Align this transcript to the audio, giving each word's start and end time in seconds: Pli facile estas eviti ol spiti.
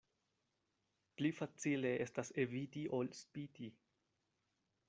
Pli 1.19 1.31
facile 1.41 1.93
estas 2.07 2.33
eviti 2.47 2.87
ol 3.01 3.15
spiti. 3.23 3.73